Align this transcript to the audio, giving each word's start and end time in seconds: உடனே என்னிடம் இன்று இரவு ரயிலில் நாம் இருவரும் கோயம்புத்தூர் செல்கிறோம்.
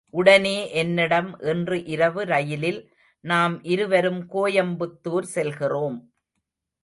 உடனே 0.09 0.71
என்னிடம் 0.71 1.39
இன்று 1.39 1.83
இரவு 1.83 2.25
ரயிலில் 2.25 2.91
நாம் 3.19 3.63
இருவரும் 3.63 4.29
கோயம்புத்தூர் 4.29 5.21
செல்கிறோம். 5.21 6.11